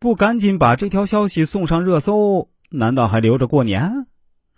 [0.00, 4.06] 不赶紧把这条消息送上热搜，难道还留着过年？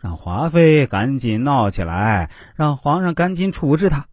[0.01, 4.07] 让华妃赶紧闹起来，让皇上赶紧处置他。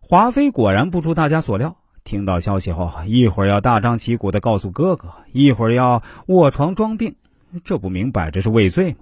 [0.00, 7.14] 华妃果然不出大家所料，听到消息后，一会儿要大张旗鼓的告诉哥哥，一会儿要卧床装病，
[7.62, 8.98] 这不明摆着是畏罪吗？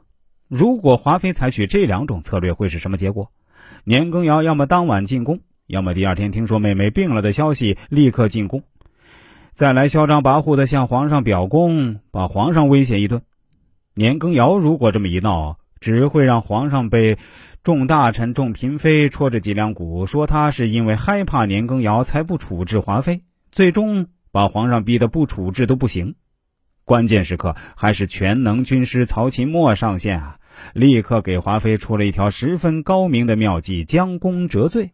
[0.49, 3.30] 如果华妃采取这两种策略，会是什么结果？
[3.85, 8.62] 年羹尧要么当晚进宫，要么第二天听说妹妹病了的消息，立刻进宫。
[9.53, 13.21] 再来嚣张跋扈的向皇上表功，把皇上威胁一顿。
[13.95, 17.18] 年羹尧如果这么一闹，只会让皇上被
[17.62, 26.14] 众大臣、众嫔妃戳着脊梁骨，说他是因为害怕年羹尧才不处置华妃，最终把皇上逼得不处置都不行。
[26.84, 30.39] 关键时刻，还是全能军师曹琴墨上线啊，
[30.73, 34.92] 立刻给华妃出了一条十分高明的妙计——将功折罪。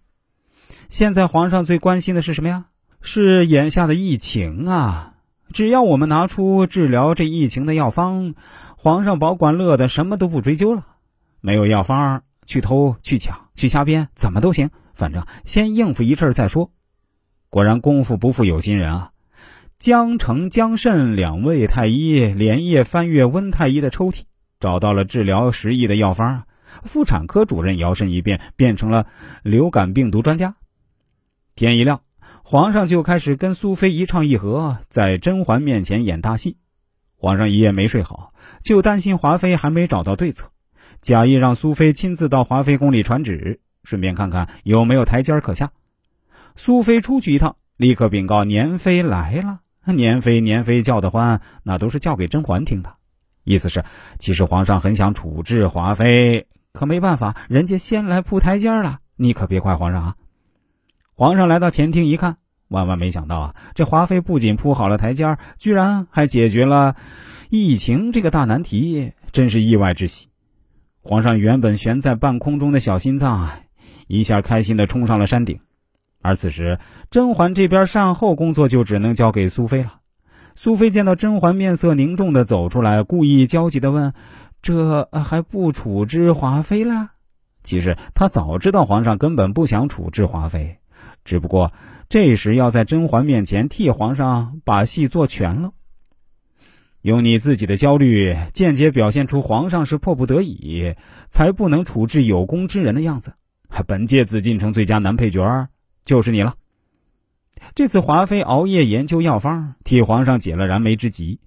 [0.88, 2.66] 现在皇上最关心的是什么呀？
[3.01, 5.15] 是眼下的疫情啊！
[5.52, 8.34] 只要我们拿出治疗这疫情的药方，
[8.77, 10.85] 皇上保管乐的什么都不追究了。
[11.40, 16.71] 没有药方，去偷、去抢、去瞎编，怎么都行，反正先应付一阵再说。
[17.49, 19.10] 果然功夫不负有心人啊！
[19.79, 24.23] 江城、江慎两位太医连夜翻阅温太医的抽屉，
[24.60, 26.45] 找到了治疗时疫的药方。
[26.83, 29.07] 妇产科主任摇身一变，变成了
[29.43, 30.57] 流感病毒专家。
[31.55, 32.01] 天一亮。
[32.51, 36.57] 皇上就开始跟苏菲一唱一和，在甄嬛面前演大戏。
[37.18, 38.32] 皇上一夜没睡好，
[38.63, 40.49] 就担心华妃还没找到对策，
[41.02, 45.73] 假意让苏菲亲自到华妃宫里传旨，顺便看看有没有台阶可下。
[46.57, 49.60] 苏菲出去一趟，立刻禀告年妃来了。
[49.85, 52.95] 年妃年妃叫得欢，那都是叫给甄嬛听的，
[53.45, 53.85] 意思是
[54.18, 60.16] 其实皇上很想处置华妃，可没办法，人家先来铺台阶了，你可别怪皇上啊。
[61.19, 62.37] 皇上来到前厅一看，
[62.69, 63.57] 万万没想到啊！
[63.74, 66.94] 这华妃不仅铺好了台阶居然还解决了
[67.50, 70.28] 疫情这个大难题，真是意外之喜。
[71.00, 73.61] 皇上原本悬在半空中的小心脏啊，
[74.07, 75.59] 一下开心的冲上了山顶。
[76.23, 76.78] 而此时，
[77.11, 79.95] 甄嬛这边善后工作就只能交给苏菲了。
[80.55, 84.12] 苏菲见到甄嬛面色凝重的走出来，故意焦急的问
[84.62, 87.09] ：“这还不处置华妃了？”
[87.65, 90.78] 其实她早知道皇上根本不想处置华妃。
[91.28, 91.75] 只不过
[92.09, 95.72] 这时要在甄嬛面前替皇上把戏做全了，
[97.03, 100.94] 用你自己的焦虑间接表现出皇上是迫不得已
[101.28, 103.34] 才不能处置有功之人的样子。
[103.87, 105.69] 本届紫禁城最佳男配角
[106.03, 106.55] 就是你了。
[107.75, 111.41] 这次华妃熬夜研究药方，替皇上解了燃眉之急。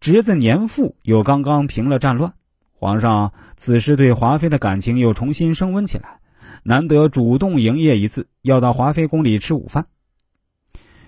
[0.00, 2.34] 侄子年富又刚刚平了战乱，
[2.72, 6.20] 皇上此时对华妃的感情又重新升温起来。
[6.66, 9.86] 难得主动营业一次，要到华妃宫里吃午饭。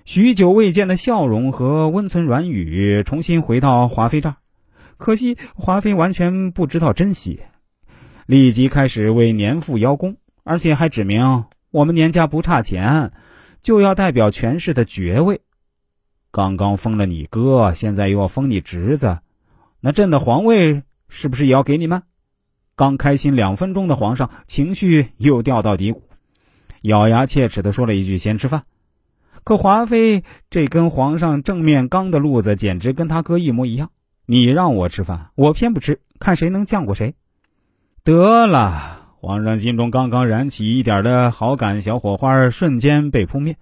[0.05, 4.35] 许久未见的笑容和温存软语重新回到华妃这儿，
[4.97, 7.41] 可惜华妃完全不知道珍惜，
[8.27, 13.11] 立即开始为年富邀功，而且还指明我们年家不差钱，
[13.63, 15.41] 就要代表权势的爵位。
[16.29, 19.17] 刚刚封了你哥，现在又要封你侄子，
[19.81, 22.03] 那朕的皇位是不是也要给你们？
[22.77, 26.03] 刚开心两分钟的皇上情绪又掉到低谷，
[26.83, 28.63] 咬牙切齿的说了一句：“先吃饭。”
[29.43, 33.89] 可华妃这跟皇上正面刚的路子简直跟他哥一模一样。
[34.27, 37.15] 你让我吃饭，我偏不吃，看谁能犟过谁。
[38.03, 43.57] 得了，皇上心中刚刚燃起一点的好感小火花瞬间被扑灭，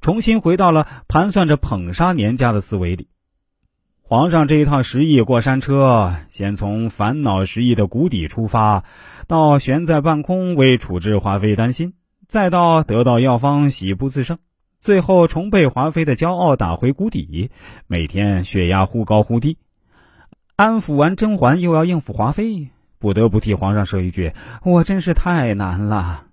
[0.00, 3.08] 重新回到了盘算着捧杀年家的思维里。
[4.10, 8.84] 皇上这一趟十亿过山车，先从烦恼十亿的谷底出发，
[9.26, 11.92] 到悬在半空为处置华妃担心，
[12.26, 14.38] 再到得到药方喜不自胜，
[14.80, 17.50] 最后重被华妃的骄傲打回谷底，
[17.86, 19.58] 每天血压忽高忽低。
[20.56, 24.32] 安抚完甄嬛，又要应付华妃，不得不替皇上说一句
[24.64, 26.24] ：“我真是太难了。”